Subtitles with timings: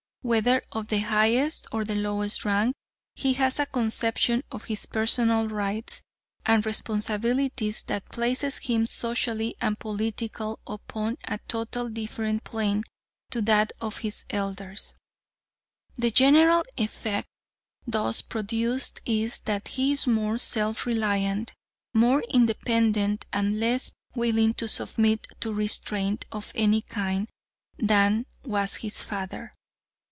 [0.23, 2.75] Whether of the highest or of the lowest rank,
[3.15, 6.03] he has a conception of his personal rights
[6.45, 12.83] and responsibilities that places him socially and politically upon a totally different plane
[13.31, 14.93] to that of his elders.
[15.97, 17.27] The general effect
[17.87, 21.51] thus produced is that he is more self reliant,
[21.95, 27.27] more independent, and less willing to submit to restraint of any kind
[27.79, 29.55] than was his father.